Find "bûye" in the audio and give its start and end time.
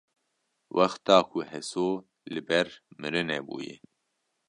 3.47-3.75